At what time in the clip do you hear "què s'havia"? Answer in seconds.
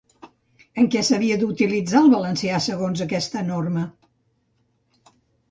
0.95-1.37